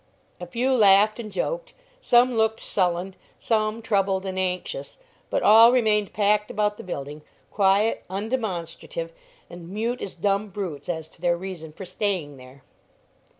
[0.39, 4.97] A few laughed and joked, some looked sullen, some troubled and anxious,
[5.29, 9.11] but all remained packed about the building, quiet, undemonstrative,
[9.47, 12.63] and mute as dumb brutes as to their reason for staying there.